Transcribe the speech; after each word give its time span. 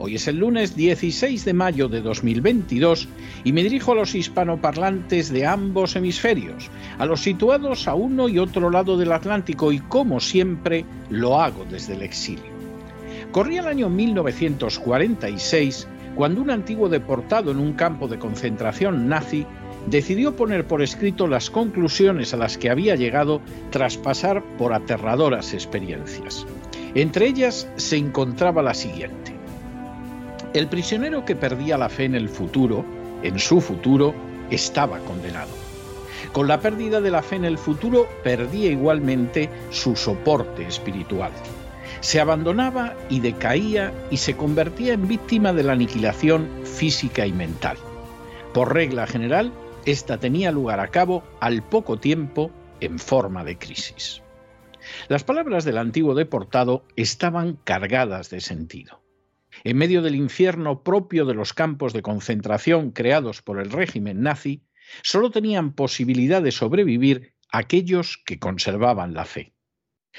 hoy 0.00 0.14
es 0.14 0.26
el 0.28 0.38
lunes 0.38 0.74
16 0.74 1.44
de 1.44 1.52
mayo 1.52 1.86
de 1.88 2.00
2022 2.00 3.06
y 3.44 3.52
me 3.52 3.62
dirijo 3.62 3.92
a 3.92 3.96
los 3.96 4.14
hispanoparlantes 4.14 5.30
de 5.30 5.46
ambos 5.46 5.94
hemisferios, 5.94 6.70
a 6.98 7.04
los 7.04 7.20
situados 7.20 7.86
a 7.86 7.94
uno 7.94 8.28
y 8.28 8.38
otro 8.38 8.70
lado 8.70 8.96
del 8.96 9.12
Atlántico 9.12 9.72
y 9.72 9.78
como 9.78 10.18
siempre 10.18 10.86
lo 11.10 11.40
hago 11.40 11.66
desde 11.66 11.94
el 11.94 12.02
exilio. 12.02 12.50
Corría 13.30 13.60
el 13.60 13.68
año 13.68 13.90
1946 13.90 15.86
cuando 16.14 16.40
un 16.40 16.50
antiguo 16.50 16.88
deportado 16.88 17.50
en 17.50 17.58
un 17.58 17.74
campo 17.74 18.08
de 18.08 18.18
concentración 18.18 19.06
nazi 19.06 19.46
decidió 19.86 20.34
poner 20.34 20.66
por 20.66 20.82
escrito 20.82 21.26
las 21.26 21.50
conclusiones 21.50 22.32
a 22.32 22.38
las 22.38 22.56
que 22.56 22.70
había 22.70 22.96
llegado 22.96 23.42
tras 23.70 23.98
pasar 23.98 24.42
por 24.56 24.72
aterradoras 24.72 25.52
experiencias. 25.52 26.46
Entre 26.94 27.26
ellas 27.26 27.68
se 27.76 27.96
encontraba 27.96 28.62
la 28.62 28.74
siguiente. 28.74 29.19
El 30.52 30.68
prisionero 30.68 31.24
que 31.24 31.36
perdía 31.36 31.78
la 31.78 31.88
fe 31.88 32.04
en 32.04 32.14
el 32.14 32.28
futuro 32.28 32.84
en 33.22 33.38
su 33.38 33.60
futuro, 33.60 34.14
estaba 34.50 34.98
condenado. 35.00 35.50
Con 36.32 36.48
la 36.48 36.60
pérdida 36.60 37.00
de 37.00 37.10
la 37.10 37.22
fe 37.22 37.36
en 37.36 37.44
el 37.44 37.58
futuro, 37.58 38.08
perdía 38.22 38.70
igualmente 38.70 39.48
su 39.70 39.96
soporte 39.96 40.66
espiritual. 40.66 41.32
Se 42.00 42.20
abandonaba 42.20 42.94
y 43.08 43.20
decaía 43.20 43.92
y 44.10 44.16
se 44.16 44.36
convertía 44.36 44.94
en 44.94 45.08
víctima 45.08 45.52
de 45.52 45.62
la 45.62 45.72
aniquilación 45.72 46.48
física 46.64 47.26
y 47.26 47.32
mental. 47.32 47.76
Por 48.54 48.72
regla 48.72 49.06
general, 49.06 49.52
esta 49.86 50.18
tenía 50.18 50.50
lugar 50.50 50.80
a 50.80 50.88
cabo 50.88 51.22
al 51.40 51.62
poco 51.62 51.98
tiempo 51.98 52.50
en 52.80 52.98
forma 52.98 53.44
de 53.44 53.58
crisis. 53.58 54.22
Las 55.08 55.24
palabras 55.24 55.64
del 55.64 55.78
antiguo 55.78 56.14
deportado 56.14 56.84
estaban 56.96 57.58
cargadas 57.64 58.30
de 58.30 58.40
sentido 58.40 59.00
en 59.64 59.76
medio 59.76 60.02
del 60.02 60.14
infierno 60.14 60.82
propio 60.82 61.24
de 61.24 61.34
los 61.34 61.52
campos 61.52 61.92
de 61.92 62.02
concentración 62.02 62.90
creados 62.90 63.42
por 63.42 63.60
el 63.60 63.70
régimen 63.70 64.22
nazi, 64.22 64.64
solo 65.02 65.30
tenían 65.30 65.74
posibilidad 65.74 66.42
de 66.42 66.52
sobrevivir 66.52 67.34
aquellos 67.52 68.20
que 68.24 68.38
conservaban 68.38 69.14
la 69.14 69.24
fe. 69.24 69.54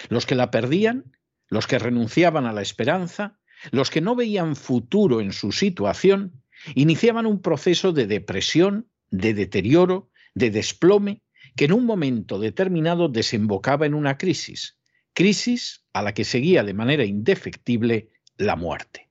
Los 0.09 0.25
que 0.25 0.35
la 0.35 0.51
perdían, 0.51 1.17
los 1.49 1.67
que 1.67 1.79
renunciaban 1.79 2.45
a 2.45 2.53
la 2.53 2.61
esperanza, 2.61 3.39
los 3.71 3.89
que 3.89 4.01
no 4.01 4.15
veían 4.15 4.55
futuro 4.55 5.21
en 5.21 5.33
su 5.33 5.51
situación, 5.51 6.41
iniciaban 6.75 7.25
un 7.25 7.41
proceso 7.41 7.91
de 7.91 8.07
depresión, 8.07 8.89
de 9.09 9.33
deterioro, 9.33 10.09
de 10.33 10.51
desplome, 10.51 11.21
que 11.55 11.65
en 11.65 11.73
un 11.73 11.85
momento 11.85 12.39
determinado 12.39 13.09
desembocaba 13.09 13.85
en 13.85 13.93
una 13.93 14.17
crisis, 14.17 14.77
crisis 15.13 15.83
a 15.93 16.01
la 16.01 16.13
que 16.13 16.23
seguía 16.23 16.63
de 16.63 16.73
manera 16.73 17.03
indefectible 17.03 18.09
la 18.37 18.55
muerte. 18.55 19.10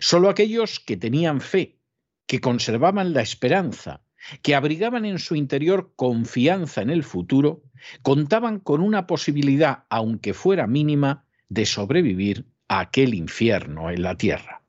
Solo 0.00 0.28
aquellos 0.28 0.80
que 0.80 0.96
tenían 0.96 1.40
fe, 1.40 1.78
que 2.26 2.40
conservaban 2.40 3.12
la 3.12 3.22
esperanza, 3.22 4.02
que 4.42 4.54
abrigaban 4.54 5.04
en 5.04 5.18
su 5.18 5.34
interior 5.34 5.92
confianza 5.96 6.82
en 6.82 6.90
el 6.90 7.02
futuro, 7.02 7.62
contaban 8.02 8.60
con 8.60 8.80
una 8.80 9.06
posibilidad, 9.06 9.84
aunque 9.90 10.34
fuera 10.34 10.66
mínima, 10.66 11.24
de 11.48 11.66
sobrevivir 11.66 12.46
a 12.68 12.80
aquel 12.80 13.14
infierno 13.14 13.90
en 13.90 14.02
la 14.02 14.16
tierra. 14.16 14.62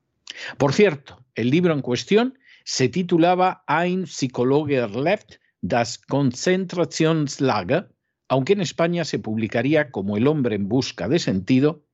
Por 0.57 0.73
cierto, 0.73 1.23
el 1.35 1.49
libro 1.49 1.73
en 1.73 1.81
cuestión 1.81 2.37
se 2.65 2.89
titulaba 2.89 3.63
Ein 3.67 4.05
Psychologer 4.05 4.89
lebt 4.95 5.39
das 5.61 5.97
Konzentrationslager, 5.97 7.89
aunque 8.27 8.53
en 8.53 8.61
España 8.61 9.05
se 9.05 9.19
publicaría 9.19 9.91
como 9.91 10.17
El 10.17 10.27
hombre 10.27 10.55
en 10.55 10.67
busca 10.67 11.07
de 11.07 11.19
sentido, 11.19 11.85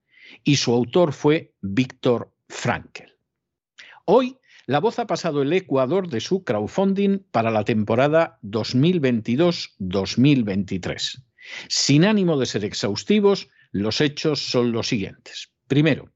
y 0.44 0.56
su 0.56 0.74
autor 0.74 1.14
fue 1.14 1.54
Víctor 1.62 2.32
Frankel. 2.48 3.09
Hoy, 4.12 4.38
La 4.66 4.80
Voz 4.80 4.98
ha 4.98 5.06
pasado 5.06 5.44
el 5.44 5.54
Ecuador 5.54 6.10
de 6.10 6.20
su 6.20 6.44
crowdfunding 6.44 7.20
para 7.30 7.52
la 7.52 7.64
temporada 7.64 8.40
2022-2023. 8.42 11.24
Sin 11.68 12.06
ánimo 12.06 12.40
de 12.40 12.48
ser 12.48 12.66
exhaustivos, 12.66 13.50
los 13.72 14.02
hechos 14.02 14.50
son 14.50 14.72
los 14.72 14.88
siguientes. 14.88 15.52
Primero, 15.68 16.10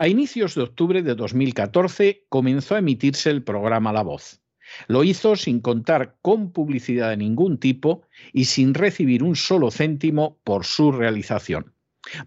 a 0.00 0.08
inicios 0.08 0.56
de 0.56 0.62
octubre 0.62 1.04
de 1.04 1.14
2014 1.14 2.26
comenzó 2.28 2.74
a 2.74 2.80
emitirse 2.80 3.30
el 3.30 3.44
programa 3.44 3.92
La 3.92 4.02
Voz. 4.02 4.40
Lo 4.88 5.04
hizo 5.04 5.36
sin 5.36 5.60
contar 5.60 6.16
con 6.20 6.50
publicidad 6.50 7.10
de 7.10 7.18
ningún 7.18 7.58
tipo 7.58 8.02
y 8.32 8.46
sin 8.46 8.74
recibir 8.74 9.22
un 9.22 9.36
solo 9.36 9.70
céntimo 9.70 10.40
por 10.42 10.64
su 10.64 10.90
realización. 10.90 11.72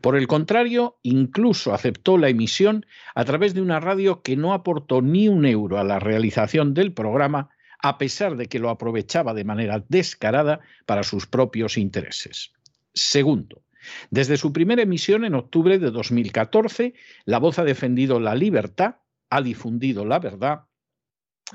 Por 0.01 0.15
el 0.15 0.27
contrario, 0.27 0.99
incluso 1.01 1.73
aceptó 1.73 2.17
la 2.17 2.29
emisión 2.29 2.85
a 3.15 3.25
través 3.25 3.53
de 3.53 3.61
una 3.61 3.79
radio 3.79 4.21
que 4.21 4.35
no 4.35 4.53
aportó 4.53 5.01
ni 5.01 5.27
un 5.27 5.45
euro 5.45 5.79
a 5.79 5.83
la 5.83 5.99
realización 5.99 6.73
del 6.73 6.93
programa, 6.93 7.49
a 7.79 7.97
pesar 7.97 8.35
de 8.35 8.47
que 8.47 8.59
lo 8.59 8.69
aprovechaba 8.69 9.33
de 9.33 9.43
manera 9.43 9.83
descarada 9.87 10.59
para 10.85 11.03
sus 11.03 11.25
propios 11.25 11.77
intereses. 11.77 12.51
Segundo, 12.93 13.63
desde 14.11 14.37
su 14.37 14.53
primera 14.53 14.83
emisión 14.83 15.25
en 15.25 15.33
octubre 15.33 15.79
de 15.79 15.89
2014, 15.89 16.93
La 17.25 17.39
Voz 17.39 17.57
ha 17.57 17.63
defendido 17.63 18.19
la 18.19 18.35
libertad, 18.35 18.97
ha 19.29 19.41
difundido 19.41 20.05
la 20.05 20.19
verdad, 20.19 20.65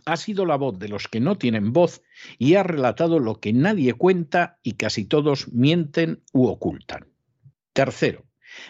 ha 0.04 0.16
sido 0.16 0.44
la 0.44 0.56
voz 0.56 0.78
de 0.78 0.88
los 0.88 1.08
que 1.08 1.20
no 1.20 1.38
tienen 1.38 1.72
voz 1.72 2.02
y 2.38 2.54
ha 2.54 2.62
relatado 2.62 3.18
lo 3.18 3.40
que 3.40 3.52
nadie 3.52 3.94
cuenta 3.94 4.58
y 4.62 4.72
casi 4.72 5.06
todos 5.06 5.52
mienten 5.52 6.22
u 6.32 6.48
ocultan. 6.48 7.06
Tercero, 7.76 8.24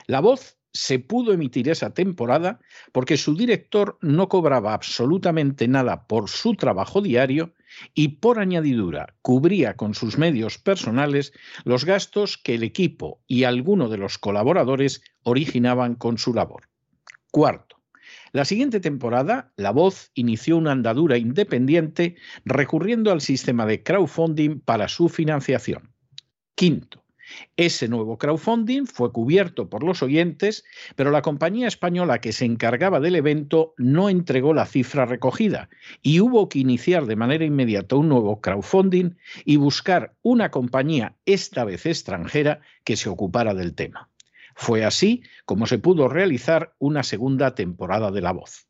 La 0.09 0.19
Voz 0.19 0.59
se 0.73 0.99
pudo 0.99 1.33
emitir 1.33 1.69
esa 1.69 1.95
temporada 1.95 2.59
porque 2.91 3.17
su 3.17 3.37
director 3.37 3.99
no 4.01 4.29
cobraba 4.29 4.75
absolutamente 4.75 5.69
nada 5.69 6.09
por 6.09 6.29
su 6.29 6.57
trabajo 6.57 7.01
diario 7.01 7.55
y 7.95 8.09
por 8.19 8.41
añadidura 8.41 9.15
cubría 9.23 9.77
con 9.77 9.95
sus 9.95 10.19
medios 10.19 10.59
personales 10.59 11.33
los 11.63 11.85
gastos 11.85 12.37
que 12.37 12.57
el 12.57 12.65
equipo 12.65 13.23
y 13.29 13.45
alguno 13.45 13.89
de 13.89 13.99
los 13.99 14.19
colaboradores 14.19 15.03
originaban 15.23 15.95
con 15.95 16.19
su 16.19 16.35
labor. 16.35 16.69
Cuarto, 17.31 17.81
la 18.33 18.45
siguiente 18.45 18.81
temporada, 18.81 19.53
La 19.55 19.71
Voz 19.71 20.11
inició 20.15 20.57
una 20.57 20.73
andadura 20.73 21.17
independiente 21.17 22.17
recurriendo 22.45 23.13
al 23.13 23.21
sistema 23.21 23.67
de 23.67 23.85
crowdfunding 23.85 24.59
para 24.59 24.89
su 24.89 25.09
financiación. 25.09 25.93
Quinto, 26.57 27.06
ese 27.57 27.89
nuevo 27.89 28.19
crowdfunding 28.19 28.87
fue 28.87 29.13
cubierto 29.13 29.69
por 29.69 29.83
los 29.83 30.03
oyentes, 30.03 30.65
pero 30.95 31.11
la 31.11 31.23
compañía 31.23 31.69
española 31.69 32.21
que 32.21 32.33
se 32.33 32.45
encargaba 32.45 33.01
del 33.01 33.17
evento 33.17 33.75
no 33.77 34.09
entregó 34.09 34.55
la 34.55 34.67
cifra 34.67 35.07
recogida 35.07 35.69
y 36.03 36.21
hubo 36.21 36.49
que 36.49 36.59
iniciar 36.59 37.07
de 37.07 37.17
manera 37.17 37.45
inmediata 37.45 37.97
un 37.97 38.09
nuevo 38.09 38.41
crowdfunding 38.41 39.17
y 39.45 39.57
buscar 39.57 40.15
una 40.23 40.51
compañía, 40.51 41.15
esta 41.27 41.65
vez 41.65 41.87
extranjera, 41.87 42.61
que 42.85 42.97
se 42.97 43.09
ocupara 43.09 43.55
del 43.55 43.75
tema. 43.75 44.09
Fue 44.55 44.85
así 44.85 45.23
como 45.45 45.67
se 45.67 45.79
pudo 45.79 46.09
realizar 46.09 46.75
una 46.79 47.03
segunda 47.03 47.55
temporada 47.55 48.11
de 48.11 48.23
La 48.23 48.33
Voz. 48.33 48.66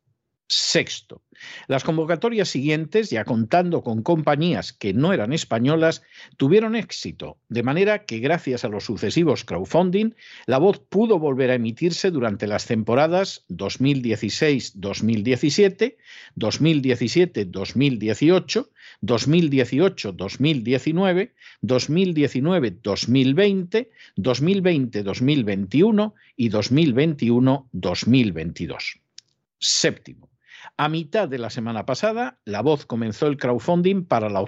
Sexto, 0.49 1.25
las 1.67 1.83
convocatorias 1.83 2.49
siguientes, 2.49 3.11
ya 3.11 3.25
contando 3.25 3.83
con 3.83 4.05
compañías 4.05 4.73
que 4.73 4.95
no 4.95 5.13
eran 5.13 5.33
españolas, 5.33 6.03
tuvieron 6.37 6.77
éxito, 6.77 7.41
de 7.49 7.65
manera 7.65 8.05
que 8.05 8.21
gracias 8.21 8.65
a 8.65 8.69
los 8.69 8.85
sucesivos 8.85 9.45
crowdfunding, 9.45 10.15
la 10.47 10.59
voz 10.59 10.79
pudo 10.79 11.19
volver 11.19 11.51
a 11.51 11.55
emitirse 11.55 12.13
durante 12.13 12.47
las 12.47 12.67
temporadas 12.67 13.45
2016-2017, 13.49 15.97
2017-2018, 16.37 18.69
2018-2019, 19.03 21.33
2019-2020, 21.63 23.89
2020-2021 24.17 26.13
y 26.37 26.51
2021-2022. 26.51 29.01
Séptimo, 29.59 30.26
a 30.77 30.89
mitad 30.89 31.29
de 31.29 31.39
la 31.39 31.51
semana 31.51 31.87
pasada, 31.87 32.39
La 32.45 32.63
Voz 32.63 32.87
comenzó 32.87 33.27
el 33.27 33.39
crowdfunding 33.39 34.05
para 34.05 34.29
la, 34.29 34.45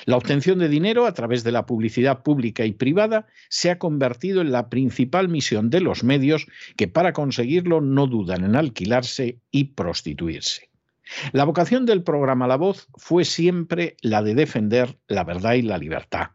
La 0.06 0.18
obtención 0.18 0.60
de 0.60 0.70
dinero 0.70 1.06
a 1.06 1.14
través 1.14 1.44
de 1.44 1.52
la 1.52 1.66
publicidad 1.66 2.24
pública 2.24 2.66
y 2.66 2.72
privada 2.72 3.28
se 3.50 3.72
ha 3.72 3.80
convertido 3.80 4.42
en 4.42 4.52
la 4.52 4.70
principal 4.70 5.28
misión 5.28 5.70
de 5.70 5.82
los 5.82 6.04
medios 6.04 6.48
que 6.76 6.88
para 6.88 7.14
conseguirlo 7.14 7.82
no 7.82 8.08
dudan 8.08 8.44
en 8.44 8.56
alquilarse 8.56 9.40
y 9.52 9.66
prostituirse. 9.66 10.71
La 11.32 11.46
vocación 11.46 11.86
del 11.86 12.04
programa 12.04 12.48
La 12.48 12.58
Voz 12.58 12.88
fue 12.96 13.26
siempre 13.26 13.96
la 14.02 14.22
de 14.22 14.36
defender 14.36 14.98
la 15.08 15.24
verdad 15.24 15.54
y 15.54 15.62
la 15.62 15.78
libertad. 15.78 16.32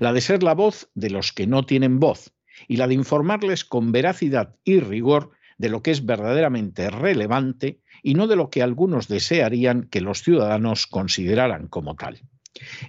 la 0.00 0.12
de 0.12 0.20
ser 0.20 0.42
la 0.42 0.54
voz 0.54 0.88
de 0.94 1.10
los 1.10 1.32
que 1.32 1.46
no 1.46 1.66
tienen 1.66 2.00
voz 2.00 2.32
y 2.68 2.76
la 2.76 2.86
de 2.86 2.94
informarles 2.94 3.64
con 3.64 3.92
veracidad 3.92 4.56
y 4.64 4.80
rigor 4.80 5.32
de 5.58 5.68
lo 5.68 5.82
que 5.82 5.90
es 5.90 6.04
verdaderamente 6.04 6.90
relevante 6.90 7.80
y 8.02 8.14
no 8.14 8.26
de 8.26 8.36
lo 8.36 8.50
que 8.50 8.62
algunos 8.62 9.08
desearían 9.08 9.84
que 9.84 10.00
los 10.00 10.22
ciudadanos 10.22 10.86
consideraran 10.86 11.68
como 11.68 11.96
tal. 11.96 12.20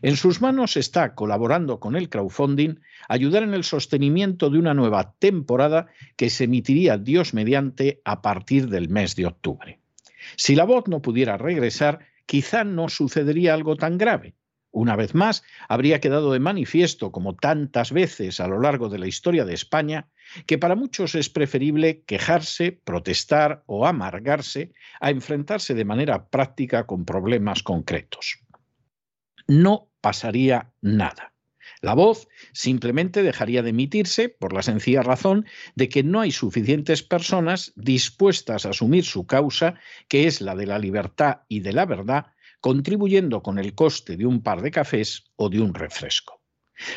En 0.02 0.16
sus 0.16 0.42
manos 0.42 0.78
está, 0.78 1.16
colaborando 1.16 1.80
con 1.80 1.96
el 1.96 2.10
crowdfunding, 2.10 2.82
ayudar 3.10 3.44
en 3.44 3.54
el 3.54 3.64
sostenimiento 3.64 4.50
de 4.50 4.60
una 4.60 4.76
nueva 4.76 5.16
temporada 5.18 5.88
que 6.16 6.30
se 6.30 6.44
emitiría 6.44 6.98
Dios 6.98 7.34
mediante 7.34 8.02
a 8.06 8.22
partir 8.22 8.70
del 8.70 8.90
mes 8.90 9.16
de 9.16 9.26
octubre. 9.26 9.80
Si 10.36 10.56
la 10.56 10.64
voz 10.64 10.88
no 10.88 11.02
pudiera 11.02 11.38
regresar, 11.38 12.00
quizá 12.26 12.64
no 12.64 12.90
sucedería 12.90 13.54
algo 13.54 13.76
tan 13.76 13.98
grave. 13.98 14.36
Una 14.72 14.98
vez 14.98 15.16
más, 15.16 15.44
habría 15.70 16.02
quedado 16.02 16.34
de 16.34 16.40
manifiesto, 16.40 17.14
como 17.14 17.38
tantas 17.38 17.94
veces 17.94 18.42
a 18.42 18.48
lo 18.50 18.60
largo 18.60 18.90
de 18.90 19.00
la 19.00 19.08
historia 19.08 19.46
de 19.46 19.54
España, 19.54 20.10
que 20.48 20.58
para 20.58 20.76
muchos 20.76 21.16
es 21.16 21.30
preferible 21.30 22.04
quejarse, 22.04 22.74
protestar 22.74 23.64
o 23.68 23.88
amargarse 23.88 24.74
a 25.00 25.12
enfrentarse 25.12 25.76
de 25.76 25.86
manera 25.86 26.28
práctica 26.28 26.86
con 26.86 27.06
problemas 27.06 27.64
concretos. 27.64 28.40
No 29.48 29.92
pasaría 30.02 30.74
nada. 30.82 31.35
La 31.86 31.94
voz 31.94 32.28
simplemente 32.52 33.22
dejaría 33.22 33.62
de 33.62 33.70
emitirse 33.70 34.28
por 34.28 34.54
la 34.54 34.64
sencilla 34.64 35.04
razón 35.04 35.46
de 35.76 35.88
que 35.88 36.02
no 36.02 36.22
hay 36.22 36.32
suficientes 36.32 37.04
personas 37.04 37.74
dispuestas 37.76 38.66
a 38.66 38.72
asumir 38.72 39.06
su 39.06 39.28
causa, 39.28 39.76
que 40.08 40.26
es 40.26 40.42
la 40.42 40.56
de 40.56 40.66
la 40.66 40.80
libertad 40.80 41.42
y 41.48 41.60
de 41.60 41.74
la 41.74 41.86
verdad, 41.86 42.26
contribuyendo 42.60 43.44
con 43.44 43.60
el 43.60 43.76
coste 43.76 44.18
de 44.18 44.26
un 44.26 44.42
par 44.42 44.64
de 44.64 44.72
cafés 44.72 45.26
o 45.36 45.50
de 45.50 45.62
un 45.62 45.76
refresco. 45.76 46.42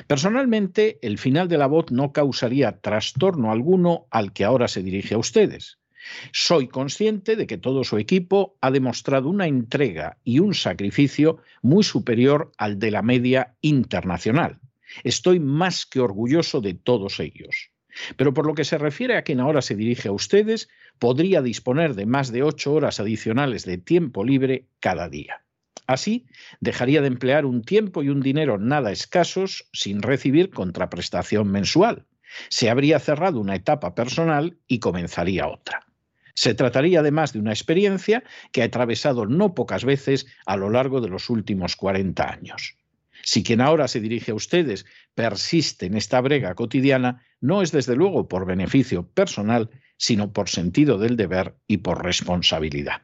Personalmente, 0.07 0.99
el 1.03 1.19
final 1.19 1.49
de 1.49 1.59
la 1.59 1.67
voz 1.67 1.91
no 1.91 2.15
causaría 2.15 2.81
trastorno 2.81 3.53
alguno 3.53 4.07
al 4.11 4.33
que 4.33 4.47
ahora 4.47 4.69
se 4.69 4.83
dirige 4.83 5.17
a 5.17 5.19
ustedes. 5.19 5.81
Soy 6.33 6.67
consciente 6.67 7.37
de 7.37 7.47
que 7.47 7.59
todo 7.59 7.85
su 7.85 7.99
equipo 7.99 8.57
ha 8.63 8.71
demostrado 8.71 9.29
una 9.29 9.49
entrega 9.49 10.17
y 10.25 10.39
un 10.39 10.55
sacrificio 10.55 11.37
muy 11.61 11.85
superior 11.85 12.53
al 12.57 12.79
de 12.79 12.91
la 12.91 13.03
media 13.03 13.55
internacional. 13.61 14.59
Estoy 15.05 15.41
más 15.41 15.87
que 15.87 16.01
orgulloso 16.01 16.61
de 16.61 16.75
todos 16.75 17.21
ellos. 17.21 17.71
Pero 18.17 18.35
por 18.35 18.47
lo 18.47 18.55
que 18.55 18.65
se 18.65 18.79
refiere 18.79 19.17
a 19.17 19.23
quien 19.23 19.41
ahora 19.41 19.63
se 19.63 19.75
dirige 19.75 20.09
a 20.09 20.13
ustedes, 20.13 20.69
podría 20.99 21.43
disponer 21.43 21.95
de 21.95 22.07
más 22.07 22.31
de 22.33 22.43
ocho 22.43 22.73
horas 22.75 23.01
adicionales 23.01 23.65
de 23.65 23.79
tiempo 23.79 24.25
libre 24.25 24.67
cada 24.81 25.09
día. 25.09 25.43
Así, 25.87 26.27
dejaría 26.61 27.01
de 27.01 27.07
emplear 27.09 27.47
un 27.47 27.63
tiempo 27.63 28.03
y 28.03 28.11
un 28.11 28.21
dinero 28.21 28.59
nada 28.59 28.93
escasos 28.93 29.69
sin 29.73 30.03
recibir 30.03 30.51
contraprestación 30.51 31.51
mensual. 31.51 32.05
Se 32.51 32.69
habría 32.69 32.99
cerrado 33.01 33.41
una 33.41 33.55
etapa 33.55 33.95
personal 33.95 34.59
y 34.67 34.81
comenzaría 34.81 35.49
otra. 35.49 35.87
Se 36.35 36.55
trataría 36.55 37.01
además 37.01 37.33
de 37.33 37.41
una 37.41 37.53
experiencia 37.53 38.23
que 38.53 38.63
ha 38.63 38.67
atravesado 38.67 39.27
no 39.27 39.55
pocas 39.55 39.85
veces 39.85 40.27
a 40.47 40.57
lo 40.57 40.71
largo 40.71 41.01
de 41.01 41.09
los 41.09 41.31
últimos 41.31 41.75
40 41.75 42.31
años. 42.31 42.77
Si 43.29 43.43
quien 43.43 43.61
ahora 43.61 43.89
se 43.89 44.01
dirige 44.01 44.31
a 44.31 44.35
ustedes 44.35 44.87
persiste 45.15 45.85
en 45.85 45.99
esta 45.99 46.19
brega 46.23 46.55
cotidiana, 46.55 47.27
no 47.43 47.61
es 47.61 47.73
desde 47.73 47.95
luego 47.95 48.27
por 48.27 48.47
beneficio 48.47 49.07
personal, 49.07 49.69
sino 49.99 50.33
por 50.33 50.49
sentido 50.49 50.97
del 50.97 51.19
deber 51.19 51.55
y 51.67 51.77
por 51.77 52.03
responsabilidad. 52.03 53.03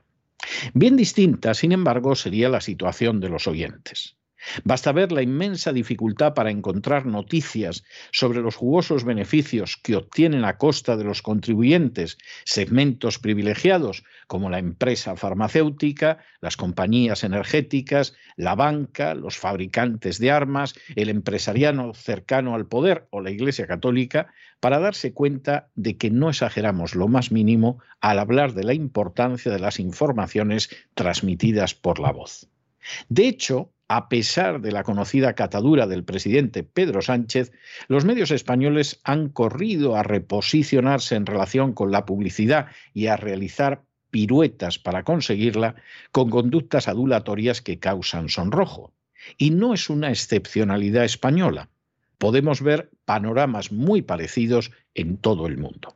Bien 0.73 0.97
distinta, 0.97 1.53
sin 1.53 1.73
embargo, 1.73 2.15
sería 2.15 2.49
la 2.49 2.63
situación 2.63 3.21
de 3.21 3.29
los 3.29 3.47
oyentes. 3.47 4.17
Basta 4.65 4.93
ver 4.93 5.13
la 5.13 5.23
inmensa 5.23 5.73
dificultad 5.73 6.35
para 6.35 6.51
encontrar 6.51 7.07
noticias 7.07 7.85
sobre 8.13 8.41
los 8.41 8.57
jugosos 8.57 9.05
beneficios 9.05 9.77
que 9.77 9.97
obtienen 9.97 10.45
a 10.45 10.59
costa 10.59 10.97
de 10.97 11.05
los 11.05 11.23
contribuyentes 11.23 12.19
segmentos 12.45 13.19
privilegiados 13.19 14.05
como 14.27 14.51
la 14.51 14.59
empresa 14.59 15.17
farmacéutica, 15.17 16.19
las 16.41 16.57
compañías 16.57 17.25
energéticas, 17.25 18.15
la 18.37 18.55
banca, 18.55 19.15
los 19.15 19.39
fabricantes 19.39 20.19
de 20.19 20.31
armas, 20.31 20.75
el 20.97 21.09
empresariano 21.09 21.95
cercano 21.95 22.55
al 22.55 22.67
poder 22.67 23.07
o 23.11 23.21
la 23.21 23.31
Iglesia 23.31 23.67
Católica, 23.67 24.33
para 24.61 24.79
darse 24.79 25.13
cuenta 25.13 25.69
de 25.75 25.97
que 25.97 26.11
no 26.11 26.31
exageramos 26.31 26.95
lo 26.95 27.09
más 27.09 27.31
mínimo 27.31 27.81
al 28.01 28.19
hablar 28.19 28.55
de 28.55 28.65
la 28.65 28.75
importancia 28.75 29.53
de 29.53 29.59
las 29.59 29.79
informaciones 29.79 30.71
transmitidas 30.95 31.75
por 31.75 31.99
la 31.99 32.13
voz. 32.13 32.49
De 33.09 33.29
hecho, 33.29 33.73
a 33.89 34.09
pesar 34.09 34.61
de 34.61 34.73
la 34.73 34.83
conocida 34.83 35.35
catadura 35.35 35.87
del 35.87 36.05
presidente 36.05 36.63
Pedro 36.63 37.03
Sánchez, 37.03 37.53
los 37.89 38.05
medios 38.05 38.31
españoles 38.31 39.01
han 39.05 39.29
corrido 39.29 39.97
a 39.97 40.03
reposicionarse 40.03 41.17
en 41.17 41.27
relación 41.27 41.73
con 41.73 41.91
la 41.91 42.07
publicidad 42.07 42.67
y 42.95 43.09
a 43.09 43.17
realizar 43.17 43.83
piruetas 44.11 44.79
para 44.79 45.03
conseguirla 45.03 45.75
con 46.13 46.31
conductas 46.31 46.89
adulatorias 46.89 47.61
que 47.61 47.79
causan 47.79 48.29
sonrojo. 48.29 48.93
Y 49.37 49.51
no 49.51 49.75
es 49.75 49.91
una 49.91 50.11
excepcionalidad 50.11 51.05
española. 51.05 51.69
Podemos 52.19 52.63
ver 52.63 52.91
panoramas 53.05 53.73
muy 53.73 54.03
parecidos 54.03 54.71
en 54.95 55.17
todo 55.17 55.47
el 55.47 55.59
mundo. 55.59 55.94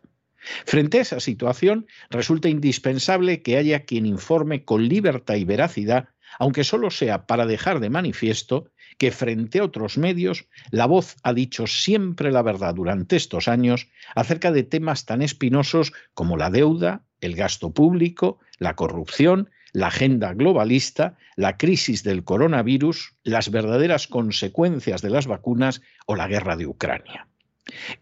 Frente 0.66 0.98
a 0.98 1.02
esa 1.02 1.20
situación, 1.20 1.86
resulta 2.10 2.48
indispensable 2.48 3.42
que 3.42 3.56
haya 3.56 3.84
quien 3.84 4.06
informe 4.06 4.64
con 4.64 4.88
libertad 4.88 5.34
y 5.36 5.44
veracidad 5.44 6.08
aunque 6.38 6.64
solo 6.64 6.90
sea 6.90 7.26
para 7.26 7.46
dejar 7.46 7.80
de 7.80 7.90
manifiesto 7.90 8.70
que 8.98 9.12
frente 9.12 9.60
a 9.60 9.64
otros 9.64 9.96
medios, 9.96 10.46
la 10.70 10.86
voz 10.86 11.16
ha 11.22 11.32
dicho 11.32 11.66
siempre 11.66 12.32
la 12.32 12.42
verdad 12.42 12.74
durante 12.74 13.16
estos 13.16 13.48
años 13.48 13.88
acerca 14.14 14.50
de 14.50 14.64
temas 14.64 15.04
tan 15.06 15.22
espinosos 15.22 15.92
como 16.14 16.36
la 16.36 16.50
deuda, 16.50 17.02
el 17.20 17.36
gasto 17.36 17.72
público, 17.72 18.38
la 18.58 18.74
corrupción, 18.74 19.50
la 19.72 19.88
agenda 19.88 20.32
globalista, 20.34 21.16
la 21.36 21.56
crisis 21.56 22.02
del 22.02 22.24
coronavirus, 22.24 23.14
las 23.22 23.50
verdaderas 23.50 24.08
consecuencias 24.08 25.02
de 25.02 25.10
las 25.10 25.26
vacunas 25.26 25.82
o 26.06 26.16
la 26.16 26.26
guerra 26.26 26.56
de 26.56 26.66
Ucrania. 26.66 27.28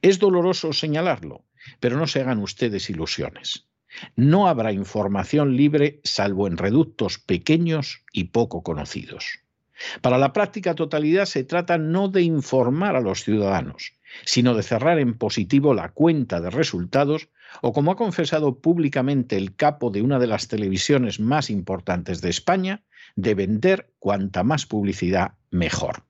Es 0.00 0.18
doloroso 0.18 0.72
señalarlo, 0.72 1.44
pero 1.80 1.96
no 1.96 2.06
se 2.06 2.20
hagan 2.20 2.38
ustedes 2.38 2.90
ilusiones. 2.90 3.66
No 4.14 4.48
habrá 4.48 4.72
información 4.72 5.56
libre 5.56 6.00
salvo 6.04 6.46
en 6.46 6.56
reductos 6.56 7.18
pequeños 7.18 8.02
y 8.12 8.24
poco 8.24 8.62
conocidos. 8.62 9.40
Para 10.00 10.18
la 10.18 10.32
práctica 10.32 10.74
totalidad 10.74 11.26
se 11.26 11.44
trata 11.44 11.78
no 11.78 12.08
de 12.08 12.22
informar 12.22 12.96
a 12.96 13.00
los 13.00 13.24
ciudadanos, 13.24 13.92
sino 14.24 14.54
de 14.54 14.62
cerrar 14.62 14.98
en 14.98 15.14
positivo 15.14 15.74
la 15.74 15.90
cuenta 15.90 16.40
de 16.40 16.50
resultados 16.50 17.28
o, 17.62 17.72
como 17.72 17.92
ha 17.92 17.96
confesado 17.96 18.58
públicamente 18.58 19.36
el 19.36 19.54
capo 19.54 19.90
de 19.90 20.02
una 20.02 20.18
de 20.18 20.26
las 20.26 20.48
televisiones 20.48 21.20
más 21.20 21.50
importantes 21.50 22.20
de 22.20 22.30
España, 22.30 22.82
de 23.16 23.34
vender 23.34 23.90
cuanta 23.98 24.42
más 24.42 24.66
publicidad 24.66 25.32
mejor. 25.50 26.04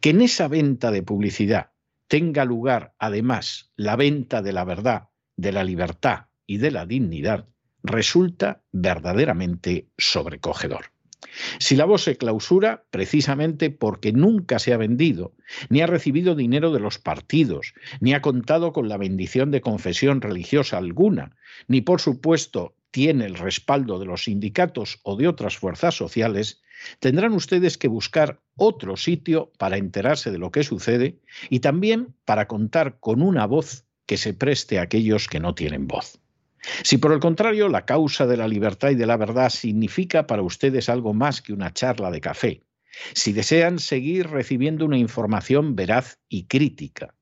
Que 0.00 0.10
en 0.10 0.22
esa 0.22 0.48
venta 0.48 0.90
de 0.90 1.02
publicidad 1.02 1.70
tenga 2.08 2.44
lugar, 2.44 2.94
además, 2.98 3.70
la 3.76 3.96
venta 3.96 4.42
de 4.42 4.52
la 4.52 4.64
verdad, 4.64 5.08
de 5.36 5.52
la 5.52 5.62
libertad, 5.62 6.28
y 6.48 6.56
de 6.56 6.72
la 6.72 6.86
dignidad 6.86 7.46
resulta 7.84 8.62
verdaderamente 8.72 9.86
sobrecogedor. 9.96 10.86
Si 11.58 11.76
la 11.76 11.84
voz 11.84 12.04
se 12.04 12.16
clausura, 12.16 12.84
precisamente 12.90 13.70
porque 13.70 14.12
nunca 14.12 14.58
se 14.58 14.72
ha 14.72 14.76
vendido, 14.76 15.34
ni 15.68 15.82
ha 15.82 15.86
recibido 15.86 16.34
dinero 16.34 16.72
de 16.72 16.80
los 16.80 16.98
partidos, 16.98 17.74
ni 18.00 18.14
ha 18.14 18.22
contado 18.22 18.72
con 18.72 18.88
la 18.88 18.96
bendición 18.96 19.50
de 19.50 19.60
confesión 19.60 20.20
religiosa 20.20 20.78
alguna, 20.78 21.36
ni 21.66 21.80
por 21.82 22.00
supuesto 22.00 22.74
tiene 22.90 23.26
el 23.26 23.34
respaldo 23.34 23.98
de 23.98 24.06
los 24.06 24.24
sindicatos 24.24 25.00
o 25.02 25.16
de 25.16 25.28
otras 25.28 25.58
fuerzas 25.58 25.94
sociales, 25.94 26.62
tendrán 27.00 27.32
ustedes 27.32 27.78
que 27.78 27.88
buscar 27.88 28.40
otro 28.56 28.96
sitio 28.96 29.52
para 29.58 29.76
enterarse 29.76 30.30
de 30.30 30.38
lo 30.38 30.50
que 30.50 30.64
sucede 30.64 31.18
y 31.50 31.60
también 31.60 32.14
para 32.24 32.48
contar 32.48 32.98
con 33.00 33.22
una 33.22 33.46
voz 33.46 33.84
que 34.06 34.16
se 34.16 34.34
preste 34.34 34.78
a 34.78 34.82
aquellos 34.82 35.28
que 35.28 35.40
no 35.40 35.54
tienen 35.54 35.86
voz. 35.86 36.20
Si 36.82 36.98
por 36.98 37.12
el 37.12 37.20
contrario 37.20 37.68
la 37.68 37.84
causa 37.84 38.26
de 38.26 38.36
la 38.36 38.48
libertad 38.48 38.90
y 38.90 38.94
de 38.94 39.06
la 39.06 39.16
verdad 39.16 39.50
significa 39.50 40.26
para 40.26 40.42
ustedes 40.42 40.88
algo 40.88 41.14
más 41.14 41.40
que 41.40 41.52
una 41.52 41.72
charla 41.72 42.10
de 42.10 42.20
café, 42.20 42.62
si 43.14 43.32
desean 43.32 43.78
seguir 43.78 44.28
recibiendo 44.28 44.84
una 44.84 44.98
información 44.98 45.76
veraz 45.76 46.18
y 46.28 46.44
crítica, 46.44 47.14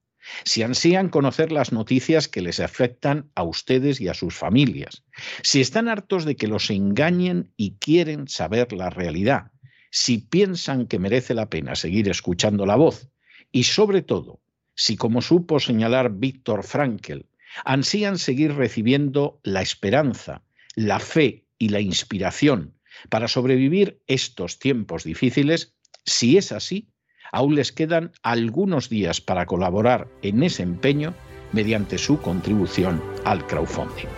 si 0.45 0.63
ansían 0.63 1.09
conocer 1.09 1.53
las 1.53 1.73
noticias 1.73 2.29
que 2.29 2.43
les 2.43 2.61
afectan 2.61 3.31
a 3.35 3.43
ustedes 3.43 4.01
y 4.01 4.09
a 4.09 4.15
sus 4.15 4.35
familias, 4.35 5.05
si 5.43 5.61
están 5.61 5.89
hartos 5.89 6.25
de 6.25 6.37
que 6.37 6.49
los 6.49 6.71
engañen 6.71 7.53
y 7.57 7.77
quieren 7.79 8.29
saber 8.29 8.73
la 8.73 8.91
realidad, 8.91 9.51
si 9.91 10.19
piensan 10.19 10.87
que 10.87 10.99
merece 10.99 11.35
la 11.35 11.49
pena 11.49 11.75
seguir 11.75 12.09
escuchando 12.09 12.67
la 12.67 12.77
voz. 12.77 13.09
Y 13.53 13.65
sobre 13.65 14.03
todo, 14.03 14.41
si 14.75 14.97
como 14.97 15.23
supo 15.23 15.59
señalar 15.59 16.13
Víctor 16.13 16.65
Frankl, 16.65 17.27
ansían 17.65 18.19
seguir 18.19 18.55
recibiendo 18.55 19.41
la 19.43 19.63
esperanza, 19.63 20.43
la 20.75 20.99
fe 20.99 21.47
y 21.59 21.71
la 21.71 21.81
inspiración 21.81 22.75
para 23.09 23.29
sobrevivir 23.29 24.01
estos 24.07 24.59
tiempos 24.59 25.05
difíciles, 25.05 25.75
si 26.05 26.37
es 26.37 26.53
así, 26.53 26.89
Aún 27.33 27.55
les 27.55 27.73
quedan 27.73 28.13
algunos 28.23 28.89
días 28.89 29.21
para 29.21 29.47
colaborar 29.47 30.09
en 30.23 30.43
ese 30.43 30.63
empeño 30.63 31.15
mediante 31.53 31.99
su 31.99 32.21
contribución 32.21 33.03
al 33.25 33.47
crowdfunding. 33.47 34.09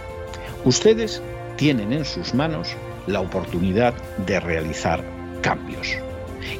Ustedes 0.64 1.22
tienen 1.56 1.92
en 1.92 2.04
sus 2.04 2.34
manos 2.34 2.68
la 3.06 3.20
oportunidad 3.20 3.94
de 4.26 4.40
realizar 4.40 5.04
cambios. 5.40 5.96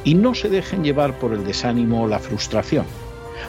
Y 0.03 0.13
no 0.13 0.35
se 0.35 0.49
dejen 0.49 0.83
llevar 0.83 1.17
por 1.19 1.33
el 1.33 1.43
desánimo 1.45 2.03
o 2.03 2.07
la 2.07 2.19
frustración, 2.19 2.85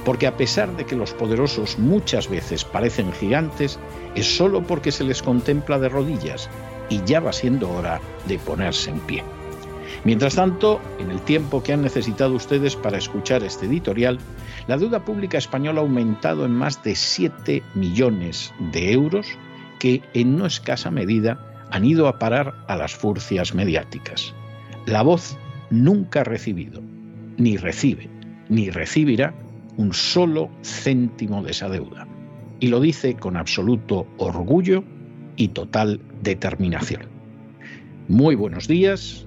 porque 0.04 0.26
a 0.26 0.37
pesar 0.37 0.76
de 0.76 0.87
que 0.87 0.97
los 0.97 1.12
poderosos 1.12 1.78
muchas 1.78 2.28
veces 2.28 2.64
parecen 2.64 3.12
gigantes, 3.12 3.78
es 4.14 4.37
solo 4.37 4.62
porque 4.62 4.92
se 4.92 5.04
les 5.04 5.23
contempla 5.23 5.78
de 5.78 5.88
rodillas 5.88 6.49
y 6.88 7.02
ya 7.04 7.21
va 7.21 7.33
siendo 7.33 7.71
hora 7.71 8.00
de 8.26 8.38
ponerse 8.38 8.90
en 8.90 9.00
pie. 9.00 9.25
Mientras 10.04 10.37
tanto, 10.37 10.80
en 10.99 11.11
el 11.11 11.20
tiempo 11.20 11.62
que 11.62 11.73
han 11.73 11.82
necesitado 11.82 12.35
ustedes 12.35 12.76
para 12.76 12.99
escuchar 12.99 13.42
este 13.42 13.66
editorial, 13.66 14.18
la 14.66 14.76
deuda 14.76 15.04
pública 15.04 15.38
española 15.38 15.80
ha 15.80 15.85
aumentado 15.85 16.44
en 16.44 16.52
más 16.52 16.82
de 16.82 16.94
7 16.94 17.62
millones 17.75 18.52
de 18.73 18.92
euros 18.92 19.26
que 19.78 20.02
en 20.14 20.37
no 20.37 20.47
escasa 20.47 20.90
medida 20.90 21.38
han 21.70 21.85
ido 21.85 22.09
a 22.09 22.18
parar 22.18 22.54
a 22.68 22.76
las 22.76 22.94
furcias 22.94 23.54
mediáticas. 23.54 24.35
La 24.87 25.02
voz 25.02 25.37
nunca 25.70 26.20
ha 26.20 26.25
recibido, 26.25 26.82
ni 27.37 27.56
recibe, 27.56 28.09
ni 28.49 28.70
recibirá 28.70 29.35
un 29.76 29.94
solo 29.94 30.50
céntimo 30.62 31.42
de 31.42 31.52
esa 31.52 31.68
deuda. 31.68 32.06
Y 32.59 32.68
lo 32.68 32.80
dice 32.80 33.14
con 33.14 33.37
absoluto 33.37 34.06
orgullo 34.18 34.85
y 35.37 35.49
total 35.49 36.00
determinación. 36.23 37.02
Muy 38.09 38.35
buenos 38.35 38.68
días, 38.68 39.26